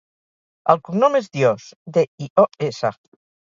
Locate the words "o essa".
2.49-2.95